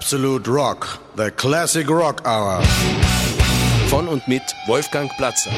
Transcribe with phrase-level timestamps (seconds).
[0.00, 2.62] Absolute Rock, the Classic Rock Hour.
[3.88, 5.50] Von und mit Wolfgang Platzer.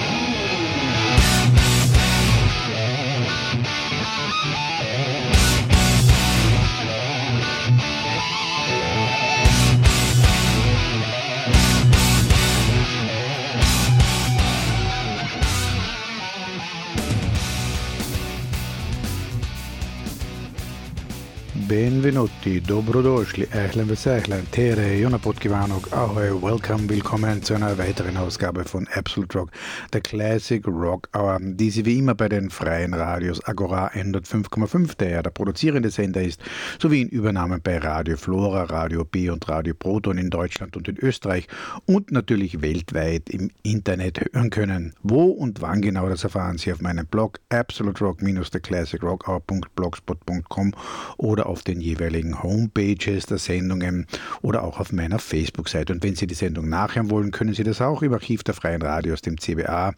[21.72, 28.86] Benvenuti, dobrodošli, ehlen vesehlen, tere, jonapot kivanog, ahoi, welcome, willkommen zu einer weiteren Ausgabe von
[28.94, 29.50] Absolute Rock,
[29.92, 35.08] der Classic Rock Hour, die Sie wie immer bei den freien Radios Agora 105,5, der
[35.08, 36.42] ja der produzierende Sender ist,
[36.78, 40.98] sowie in Übernahmen bei Radio Flora, Radio B und Radio Proton in Deutschland und in
[40.98, 41.48] Österreich
[41.86, 44.92] und natürlich weltweit im Internet hören können.
[45.02, 50.74] Wo und wann genau, das erfahren Sie auf meinem Blog absolute rock-theclassicrockhour.blogspot.com
[51.16, 54.06] oder auf den jeweiligen Homepages der Sendungen
[54.42, 55.92] oder auch auf meiner Facebook-Seite.
[55.92, 58.82] Und wenn Sie die Sendung nachhören wollen, können Sie das auch im Archiv der Freien
[58.82, 59.94] Radios, dem CBA,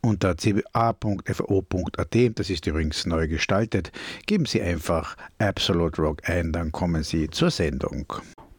[0.00, 3.92] unter cba.fo.at, das ist übrigens neu gestaltet,
[4.26, 8.12] geben Sie einfach Absolute Rock ein, dann kommen Sie zur Sendung.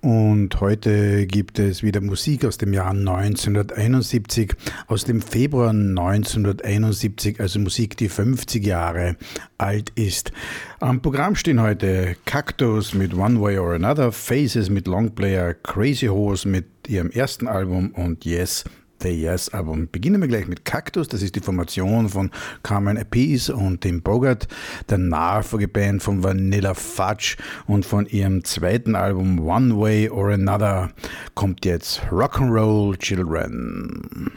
[0.03, 4.53] Und heute gibt es wieder Musik aus dem Jahr 1971,
[4.87, 9.15] aus dem Februar 1971, also Musik, die 50 Jahre
[9.57, 10.33] alt ist.
[10.81, 16.49] Am Programm stehen heute Cactus mit One Way or Another, Faces mit Longplayer, Crazy Horse
[16.49, 18.65] mit ihrem ersten Album und Yes
[19.03, 19.89] The Yes-Album.
[19.91, 22.31] Beginnen wir gleich mit Cactus, das ist die Formation von
[22.63, 24.47] Carmen Appice und Tim Bogart,
[24.89, 27.35] der Nachfolgeband von Vanilla Fudge
[27.67, 30.91] und von ihrem zweiten Album One Way or Another
[31.35, 34.31] kommt jetzt Rock'n'Roll Children.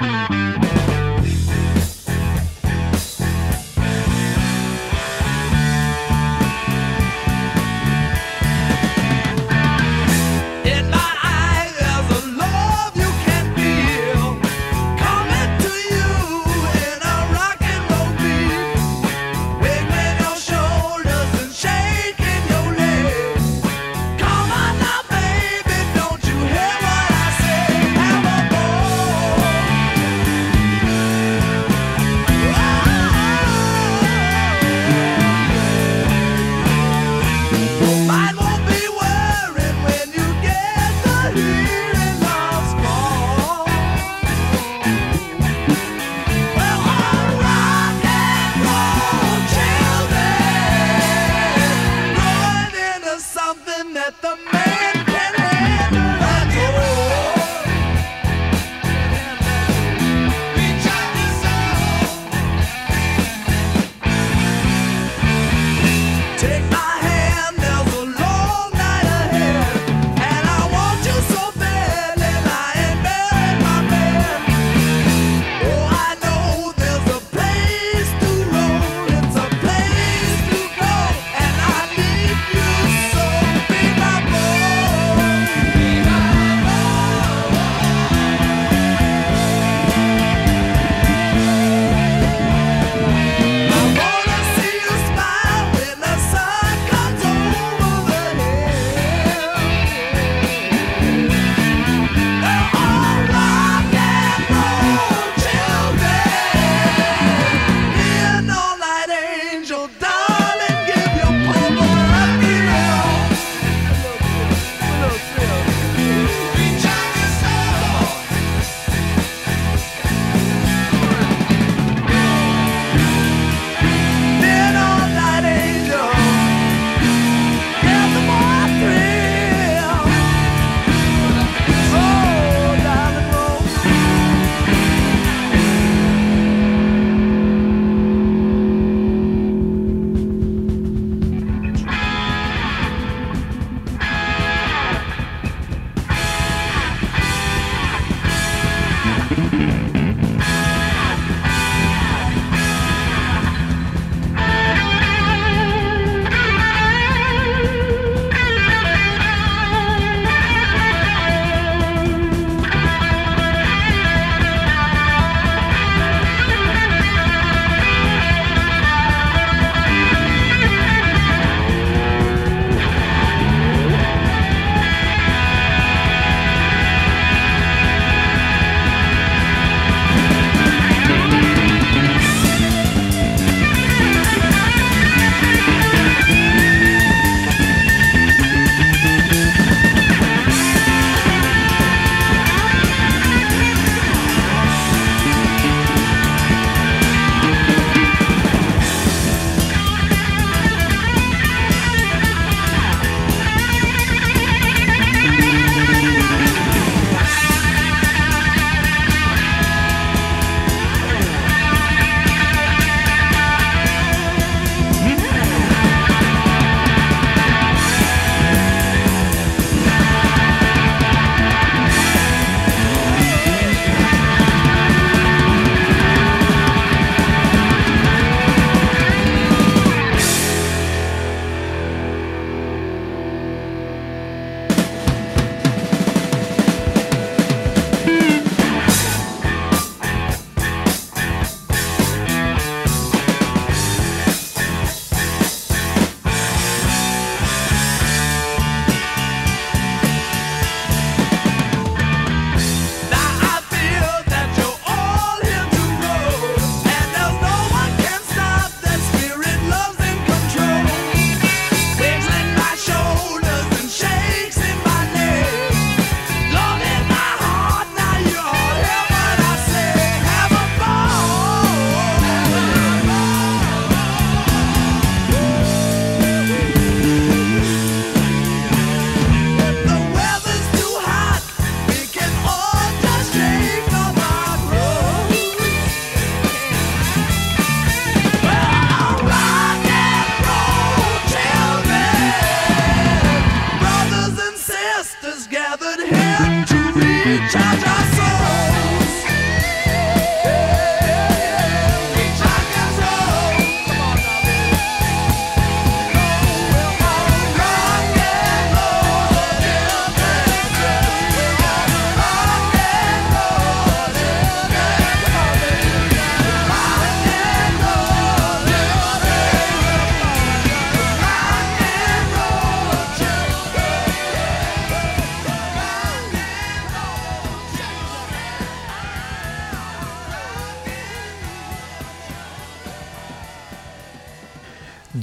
[0.00, 1.15] Musik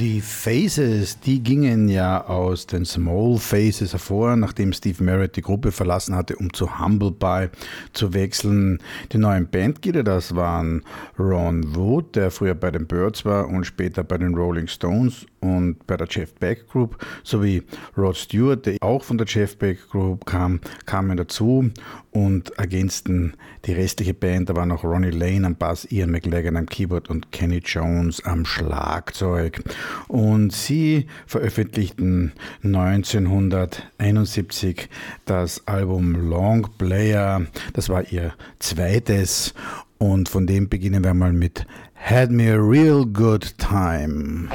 [0.03, 5.71] Die Faces, die gingen ja aus den Small Faces hervor, nachdem Steve Merritt die Gruppe
[5.71, 7.47] verlassen hatte, um zu Humble Pie
[7.93, 8.79] zu wechseln.
[9.13, 10.83] Die neuen Bandglieder, das waren
[11.17, 15.87] Ron Wood, der früher bei den Birds war und später bei den Rolling Stones und
[15.87, 17.63] bei der Jeff Beck Group, sowie
[17.97, 21.69] Rod Stewart, der auch von der Jeff Beck Group kam, kamen dazu
[22.11, 23.35] und ergänzten
[23.65, 24.49] die restliche Band.
[24.49, 28.45] Da war noch Ronnie Lane am Bass, Ian McLagan am Keyboard und Kenny Jones am
[28.45, 29.63] Schlagzeug.
[30.07, 34.89] Und sie veröffentlichten 1971
[35.25, 37.45] das Album Long Player.
[37.73, 39.53] Das war ihr zweites
[39.97, 44.49] und von dem beginnen wir mal mit Had Me a Real Good Time.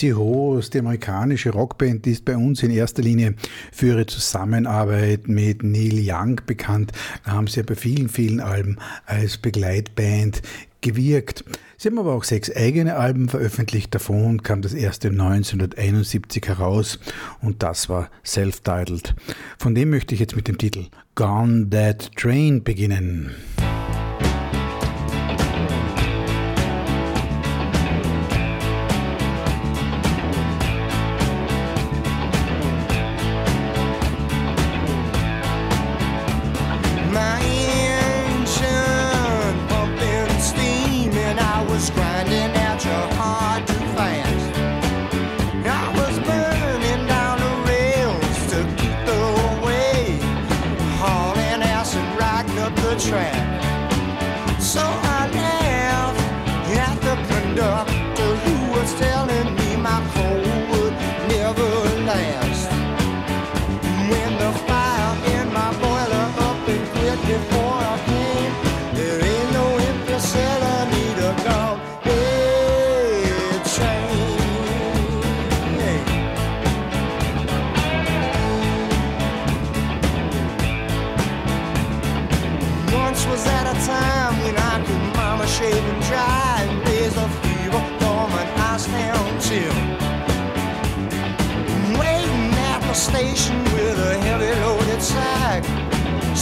[0.00, 3.34] Crazy Horse, die amerikanische Rockband, ist bei uns in erster Linie
[3.70, 6.92] für ihre Zusammenarbeit mit Neil Young bekannt.
[7.26, 10.40] Da haben sie ja bei vielen, vielen Alben als Begleitband
[10.80, 11.44] gewirkt.
[11.76, 13.94] Sie haben aber auch sechs eigene Alben veröffentlicht.
[13.94, 16.98] Davon kam das erste 1971 heraus
[17.42, 19.14] und das war Self-Titled.
[19.58, 23.34] Von dem möchte ich jetzt mit dem Titel Gone That Train beginnen.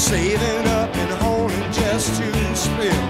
[0.08, 3.08] Saving up and holding just to spill.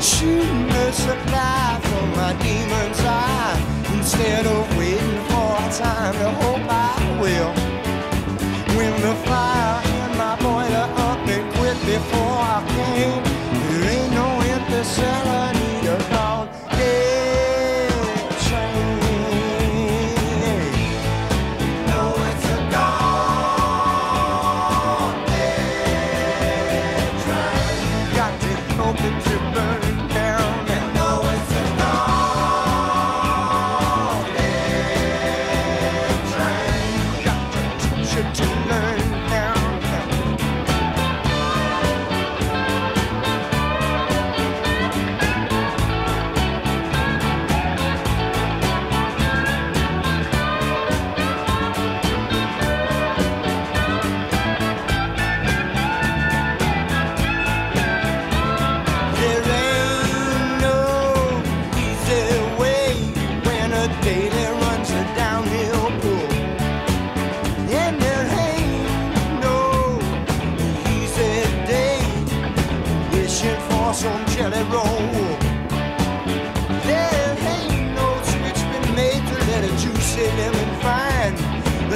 [0.00, 6.49] Shooting a supply from my demon's eye instead of waiting for time to hope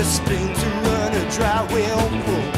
[0.04, 0.10] the
[0.54, 2.53] to run a dry, well.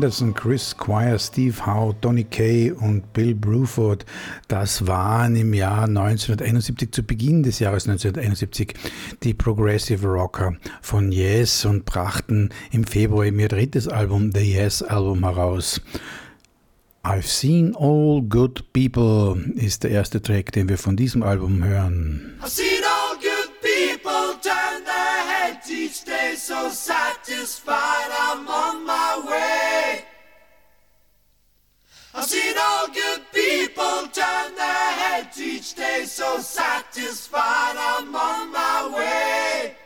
[0.00, 4.06] Anderson, Chris Squire, Steve Howe, Donny Kay und Bill Bruford,
[4.48, 8.72] das waren im Jahr 1971, zu Beginn des Jahres 1971,
[9.22, 15.22] die Progressive Rocker von Yes und brachten im Februar ihr drittes Album, The Yes Album,
[15.22, 15.82] heraus.
[17.04, 22.38] I've Seen All Good People ist der erste Track, den wir von diesem Album hören.
[22.42, 29.09] I've seen all good people turn their heads each day so satisfied I'm on my
[32.60, 39.76] all good people turn their heads each day, so satisfied I'm on my way.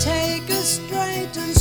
[0.00, 1.59] Take a straight and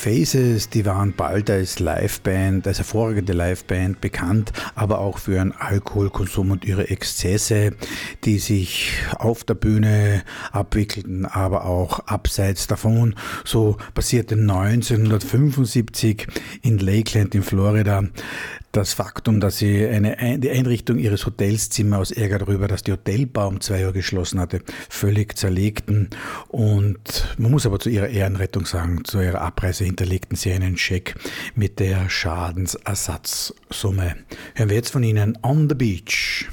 [0.00, 6.52] Faces, die waren bald als Liveband, als hervorragende Liveband bekannt, aber auch für ihren Alkoholkonsum
[6.52, 7.72] und ihre Exzesse,
[8.24, 13.14] die sich auf der Bühne abwickelten, aber auch abseits davon.
[13.44, 16.26] So passierte 1975
[16.62, 18.04] in Lakeland in Florida
[18.72, 22.92] das Faktum, dass sie eine, Ein- die Einrichtung ihres Hotelszimmer aus Ärger darüber, dass die
[22.92, 26.08] Hotelbar um zwei Uhr geschlossen hatte, völlig zerlegten.
[26.46, 31.16] Und man muss aber zu ihrer Ehrenrettung sagen, zu ihrer Abreise hinterlegten sie einen Scheck
[31.56, 34.14] mit der Schadensersatzsumme.
[34.54, 36.49] Hören wir jetzt von ihnen On the Beach.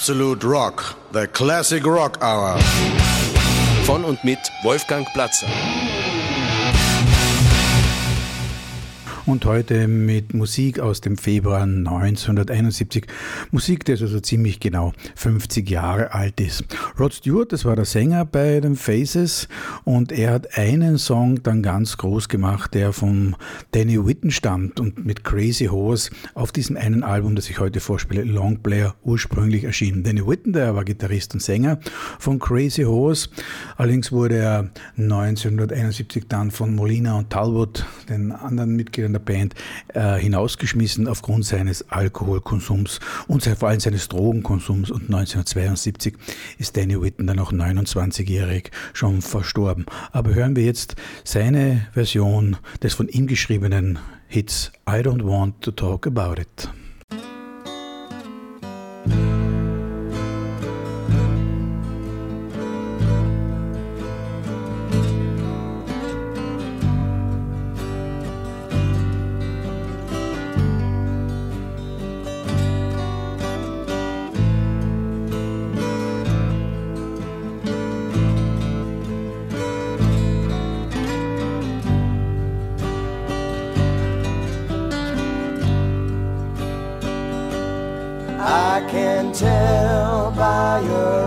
[0.00, 2.58] Absolute Rock, the classic rock hour.
[3.84, 5.46] Von und mit Wolfgang Platzer.
[9.30, 13.06] Und heute mit Musik aus dem Februar 1971.
[13.52, 16.64] Musik, die also so ziemlich genau 50 Jahre alt ist.
[16.98, 19.46] Rod Stewart, das war der Sänger bei den Faces
[19.84, 23.36] und er hat einen Song dann ganz groß gemacht, der von
[23.70, 28.24] Danny Whitten stammt und mit Crazy Horse auf diesem einen Album, das ich heute vorspiele,
[28.24, 30.02] Long Player, ursprünglich erschienen.
[30.02, 31.78] Danny Whitten, der war Gitarrist und Sänger
[32.18, 33.28] von Crazy Horse.
[33.76, 39.54] Allerdings wurde er 1971 dann von Molina und Talbot, den anderen Mitgliedern der der Band
[39.94, 44.90] äh, hinausgeschmissen aufgrund seines Alkoholkonsums und vor allem seines Drogenkonsums.
[44.90, 46.14] Und 1972
[46.58, 49.86] ist Danny Whitten dann auch 29-jährig schon verstorben.
[50.12, 55.70] Aber hören wir jetzt seine Version des von ihm geschriebenen Hits I Don't Want to
[55.72, 56.79] Talk About It.
[89.32, 91.19] tell by your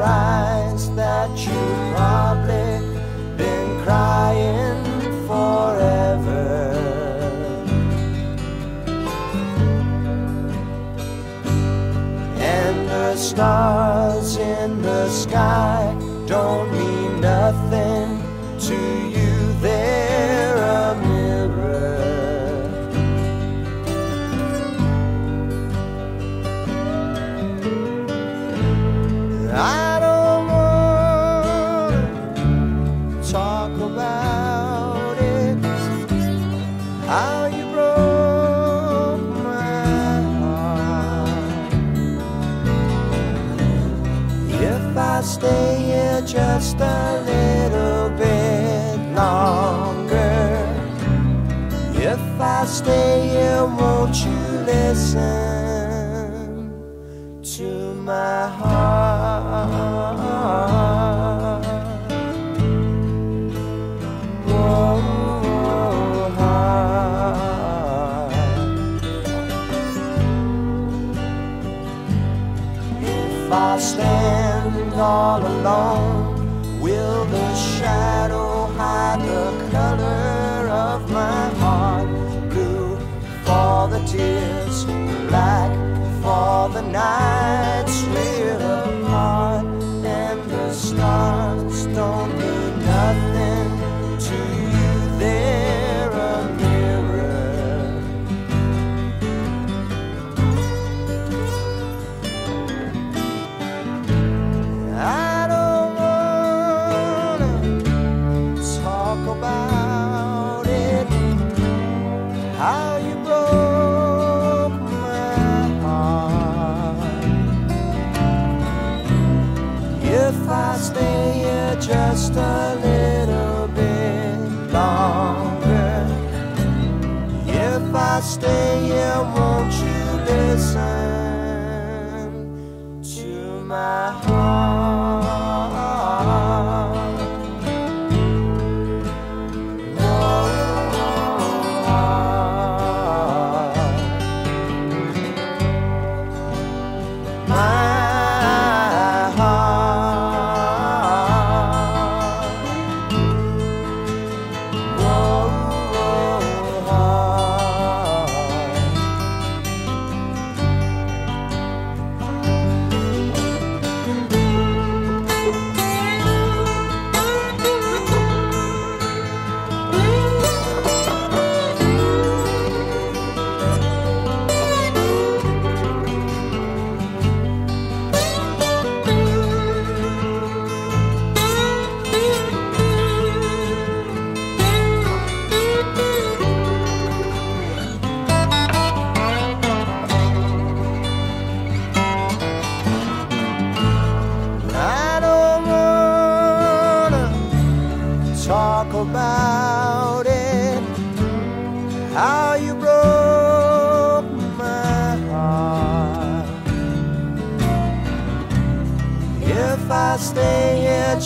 [54.93, 56.69] listen
[57.41, 60.03] to my heart.
[64.45, 64.99] Whoa,
[66.37, 68.33] heart.
[73.01, 76.12] If I stand all alone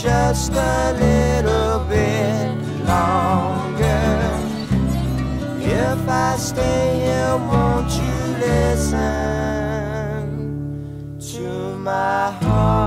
[0.07, 2.47] just a little bit
[2.87, 4.07] longer.
[5.59, 8.99] If I stay here, won't you listen
[11.31, 12.86] to my heart?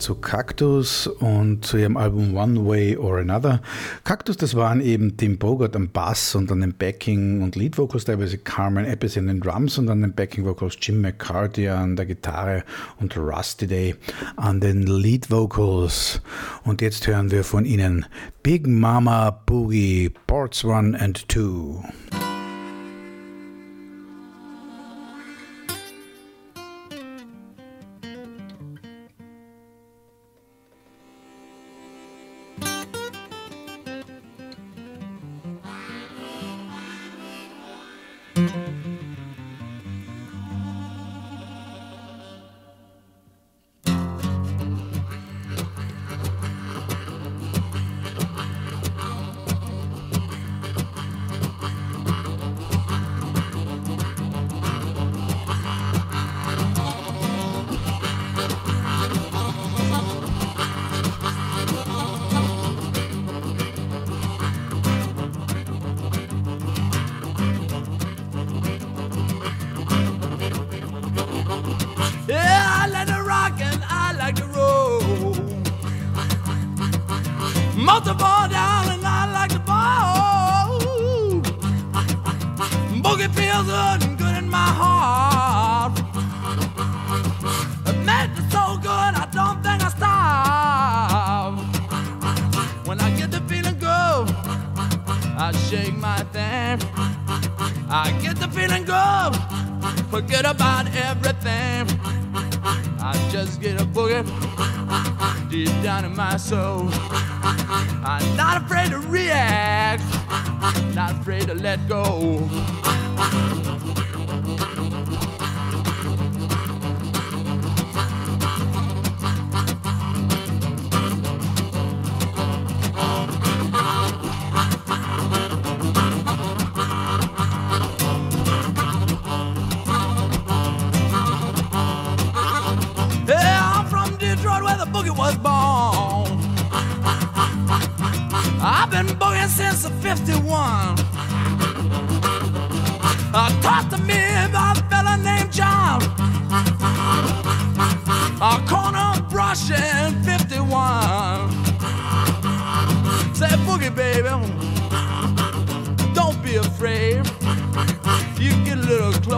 [0.00, 3.60] Zu Cactus und zu ihrem Album One Way or Another.
[4.04, 8.38] Cactus, das waren eben Tim Bogart am Bass und an den Backing- und Lead-Vocals, teilweise
[8.38, 12.64] Carmen Eppes an den Drums und an den Backing-Vocals Jim McCarthy an der Gitarre
[12.98, 13.94] und Rusty Day
[14.36, 16.22] an den Lead-Vocals.
[16.64, 18.06] Und jetzt hören wir von ihnen
[18.42, 22.29] Big Mama Boogie, Parts 1 and 2.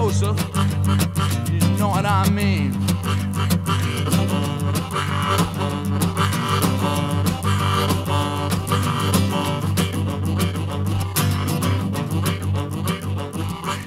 [0.02, 0.34] Closer,
[1.52, 2.72] you know what I mean.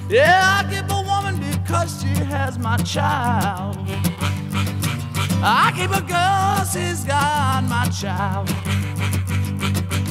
[0.08, 3.76] Yeah, I keep a woman because she has my child.
[5.42, 8.48] I keep a girl, she's got my child.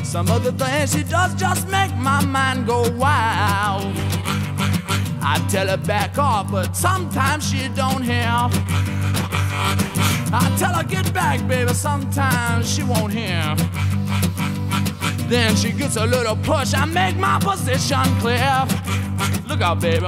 [0.06, 4.15] Some of the things she does just make my mind go wild.
[5.28, 8.30] I tell her back off, but sometimes she don't hear.
[10.32, 13.56] I tell her get back, baby, sometimes she won't hear.
[15.28, 18.68] Then she gets a little push, I make my position clear.
[19.48, 20.08] Look out, baby.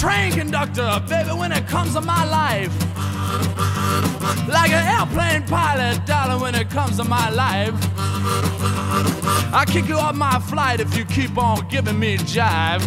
[0.00, 2.72] Train conductor, baby, when it comes to my life.
[4.48, 7.74] like an airplane pilot, darling, when it comes to my life.
[9.52, 12.80] I'll kick you off my flight if you keep on giving me jive.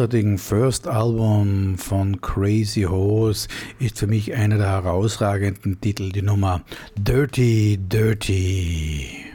[0.00, 3.48] Großartigen First Album von Crazy Horse
[3.78, 6.62] ist für mich einer der herausragenden Titel die Nummer
[6.96, 9.26] Dirty Dirty.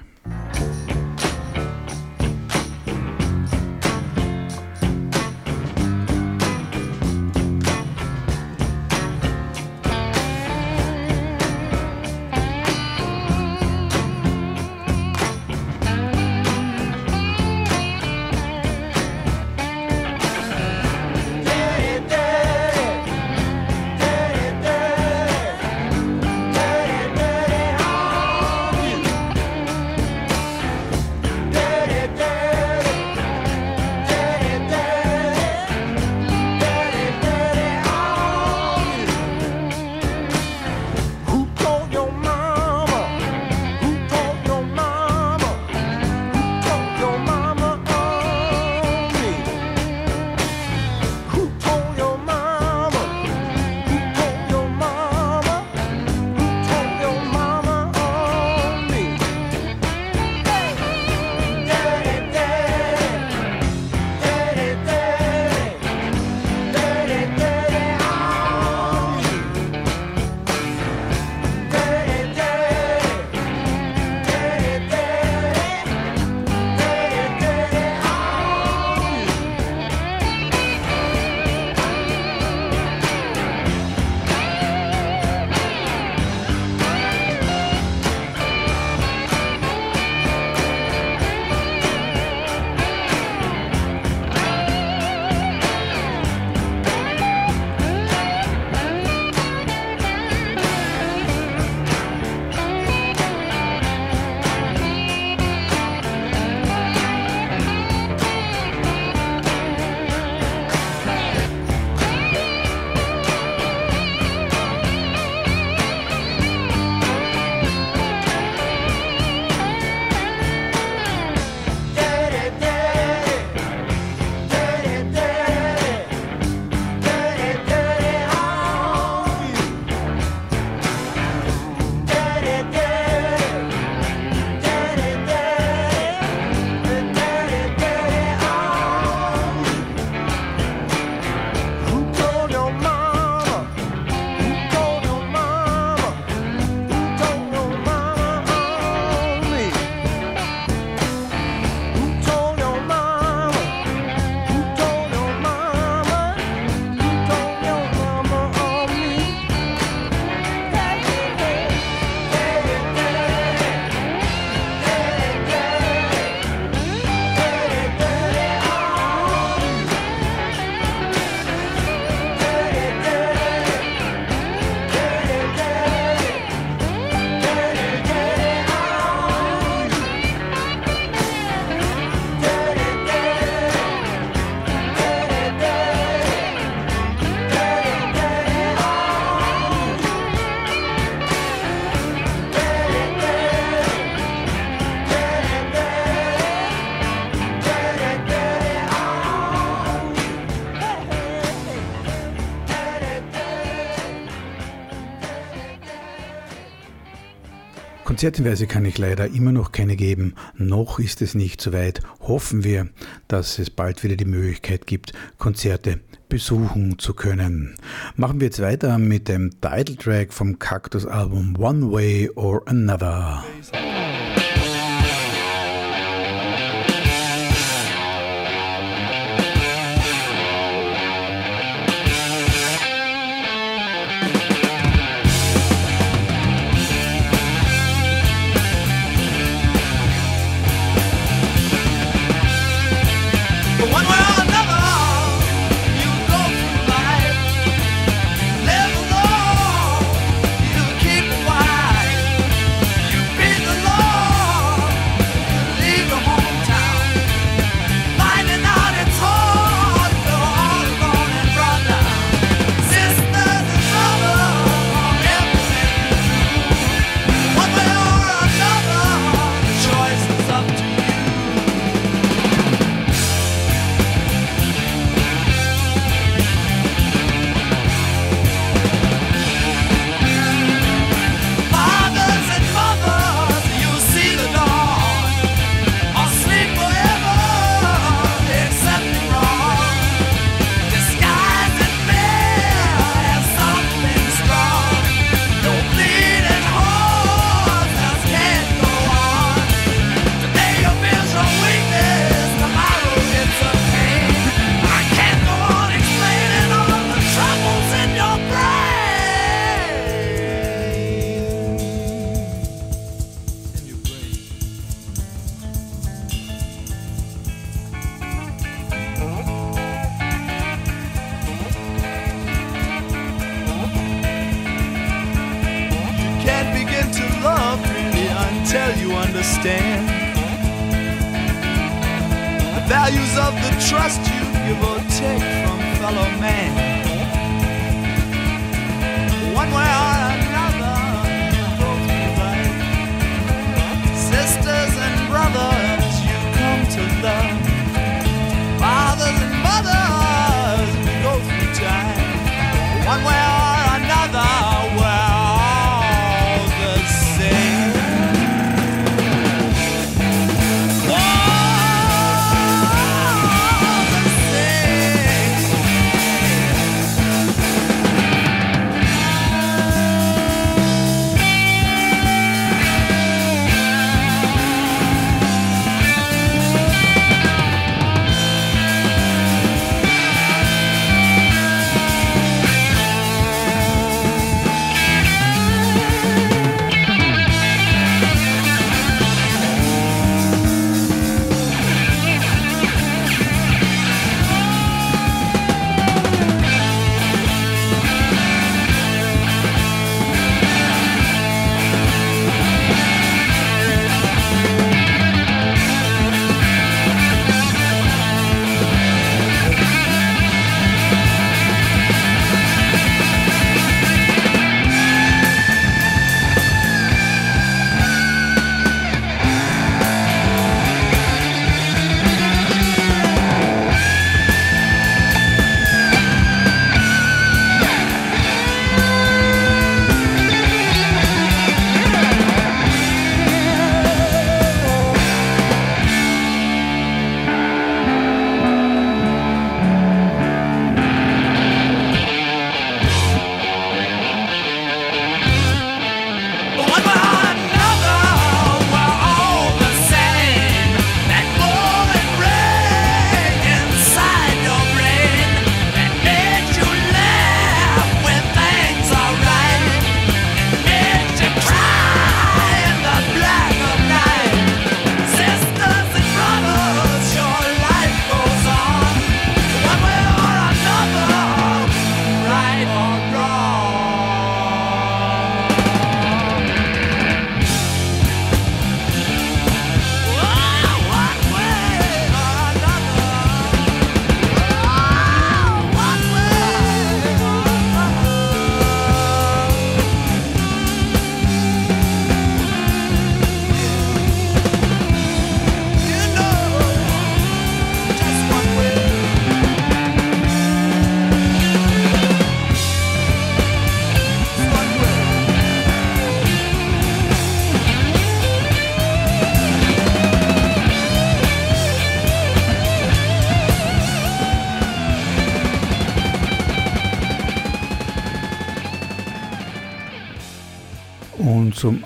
[208.26, 210.34] Konzertenweise kann ich leider immer noch keine geben.
[210.58, 212.02] Noch ist es nicht so weit.
[212.22, 212.88] Hoffen wir,
[213.28, 217.76] dass es bald wieder die Möglichkeit gibt, Konzerte besuchen zu können.
[218.16, 223.44] Machen wir jetzt weiter mit dem Titeltrack vom Cactus-Album One Way or Another.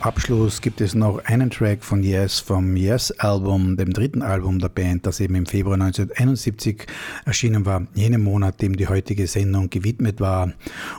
[0.10, 5.06] Abschluss gibt es noch einen Track von Yes vom Yes-Album, dem dritten Album der Band,
[5.06, 6.88] das eben im Februar 1971
[7.26, 10.54] erschienen war, jenem Monat, dem die heutige Sendung gewidmet war.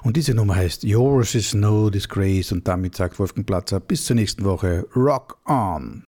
[0.04, 4.14] Und diese Nummer heißt Yours is No Disgrace und damit sagt Wolfgang Platzer bis zur
[4.14, 6.04] nächsten Woche Rock On!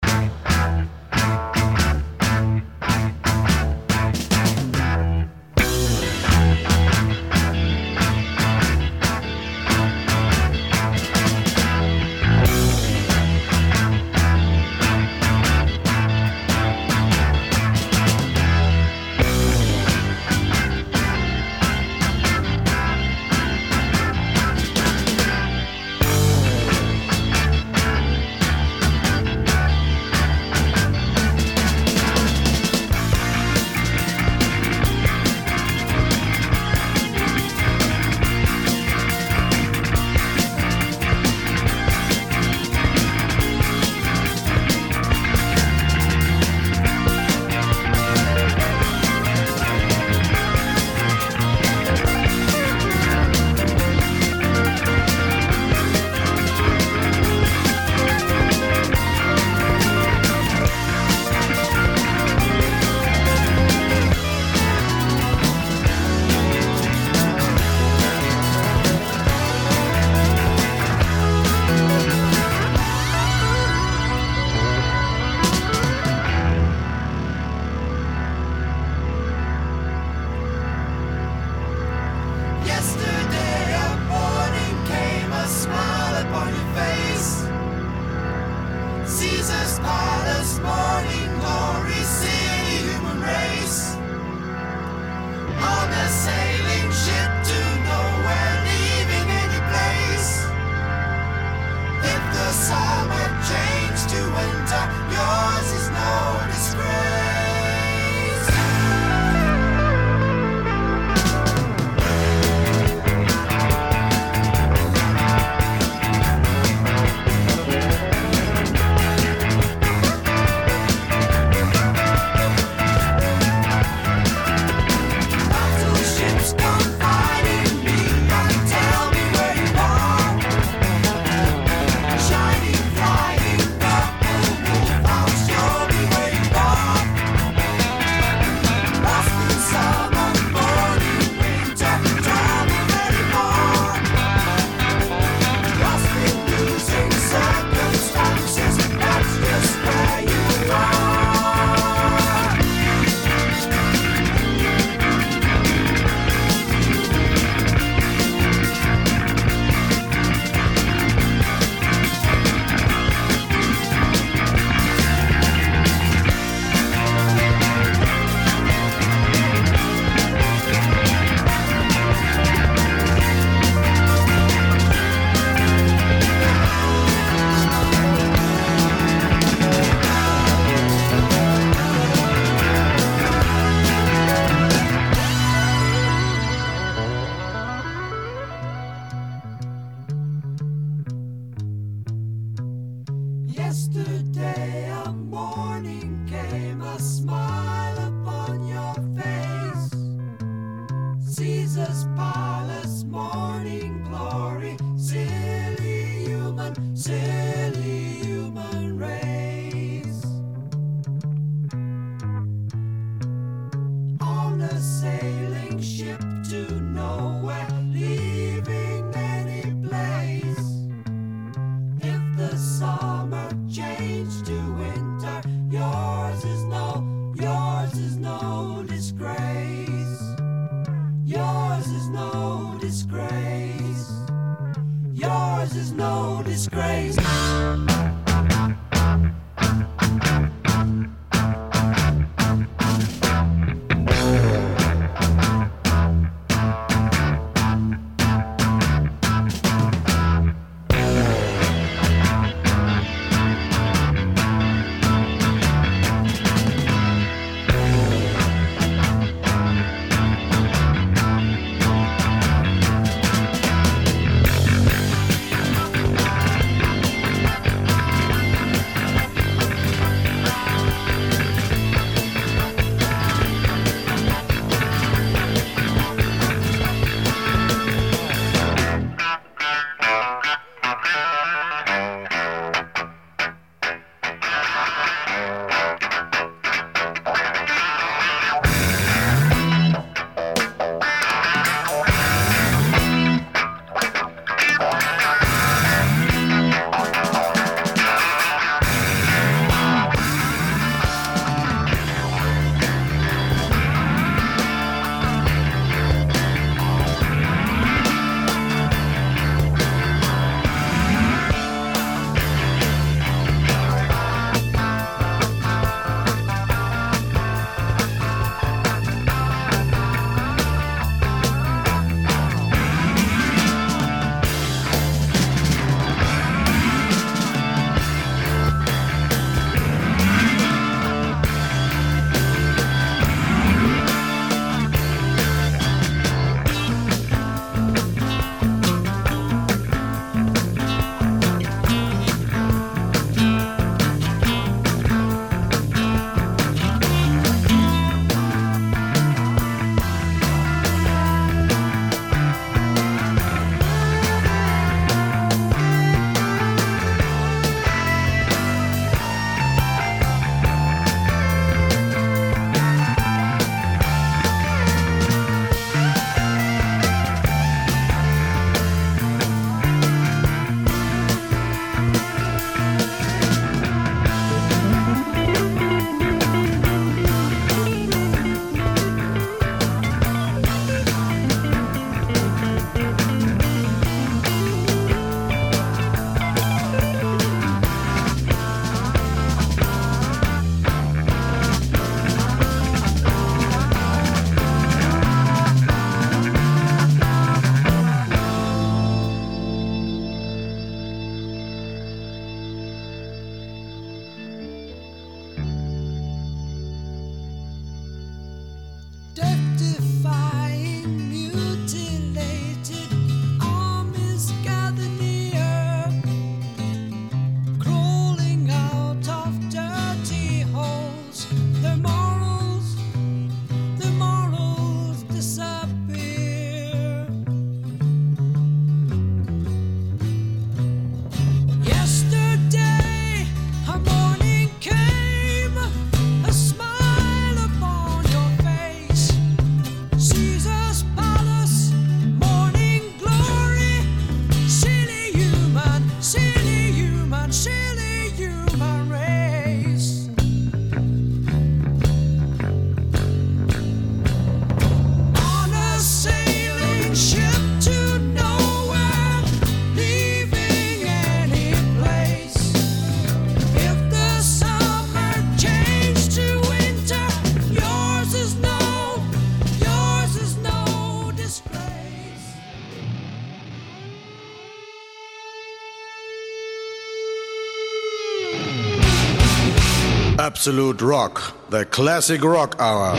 [480.62, 483.16] Absolute Rock, the classic rock hour.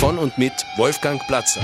[0.00, 1.60] Von und mit Wolfgang Platzer.